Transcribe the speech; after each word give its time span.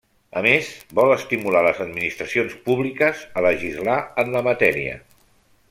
A 0.39 0.41
més, 0.43 0.69
vol 0.99 1.11
estimular 1.15 1.61
les 1.67 1.83
administracions 1.85 2.55
públiques 2.69 3.21
a 3.41 3.45
legislar 3.49 3.99
en 4.25 4.35
la 4.39 4.43
matèria. 4.49 4.97